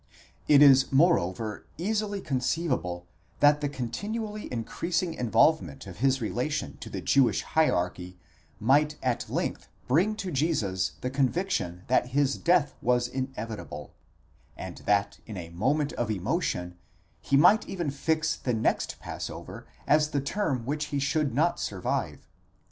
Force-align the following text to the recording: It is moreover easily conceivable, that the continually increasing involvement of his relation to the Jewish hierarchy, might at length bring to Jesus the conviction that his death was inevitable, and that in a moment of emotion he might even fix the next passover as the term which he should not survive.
It 0.47 0.63
is 0.63 0.91
moreover 0.91 1.67
easily 1.77 2.21
conceivable, 2.21 3.05
that 3.39 3.61
the 3.61 3.69
continually 3.69 4.51
increasing 4.51 5.13
involvement 5.13 5.85
of 5.85 5.97
his 5.97 6.19
relation 6.19 6.77
to 6.77 6.89
the 6.89 7.01
Jewish 7.01 7.43
hierarchy, 7.43 8.17
might 8.59 8.97
at 9.03 9.29
length 9.29 9.69
bring 9.87 10.15
to 10.15 10.31
Jesus 10.31 10.93
the 11.01 11.11
conviction 11.11 11.83
that 11.85 12.07
his 12.07 12.35
death 12.39 12.73
was 12.81 13.07
inevitable, 13.07 13.93
and 14.57 14.77
that 14.87 15.19
in 15.27 15.37
a 15.37 15.51
moment 15.51 15.93
of 15.93 16.09
emotion 16.09 16.77
he 17.21 17.37
might 17.37 17.69
even 17.69 17.91
fix 17.91 18.35
the 18.35 18.55
next 18.55 18.99
passover 18.99 19.67
as 19.85 20.09
the 20.09 20.19
term 20.21 20.65
which 20.65 20.85
he 20.85 20.97
should 20.97 21.31
not 21.35 21.59
survive. 21.59 22.27